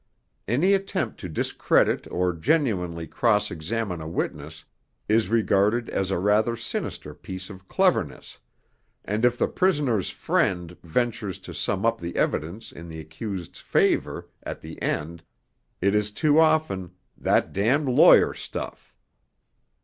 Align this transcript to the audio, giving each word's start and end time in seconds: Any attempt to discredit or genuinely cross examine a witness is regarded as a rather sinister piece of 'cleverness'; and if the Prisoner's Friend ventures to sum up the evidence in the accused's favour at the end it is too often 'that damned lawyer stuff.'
Any 0.47 0.73
attempt 0.73 1.19
to 1.19 1.29
discredit 1.29 2.07
or 2.09 2.33
genuinely 2.33 3.05
cross 3.05 3.51
examine 3.51 4.01
a 4.01 4.07
witness 4.07 4.65
is 5.07 5.29
regarded 5.29 5.89
as 5.91 6.09
a 6.09 6.17
rather 6.17 6.55
sinister 6.55 7.13
piece 7.13 7.51
of 7.51 7.67
'cleverness'; 7.67 8.39
and 9.05 9.23
if 9.23 9.37
the 9.37 9.47
Prisoner's 9.47 10.09
Friend 10.09 10.75
ventures 10.81 11.37
to 11.41 11.53
sum 11.53 11.85
up 11.85 12.01
the 12.01 12.15
evidence 12.15 12.71
in 12.71 12.87
the 12.87 12.99
accused's 12.99 13.59
favour 13.59 14.27
at 14.41 14.59
the 14.61 14.81
end 14.81 15.21
it 15.81 15.93
is 15.93 16.09
too 16.09 16.39
often 16.39 16.93
'that 17.15 17.53
damned 17.53 17.87
lawyer 17.87 18.33
stuff.' 18.33 18.97